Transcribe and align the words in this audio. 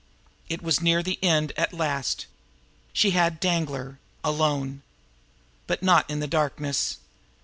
It 0.49 0.63
was 0.63 0.81
near 0.81 1.03
the 1.03 1.19
end 1.23 1.53
at 1.55 1.73
last. 1.75 2.25
She 2.91 3.11
had 3.11 3.39
Danglar 3.39 3.99
alone. 4.23 4.81
But 5.67 5.83
not 5.83 6.09
in 6.09 6.19
the 6.19 6.25
darkness! 6.27 6.97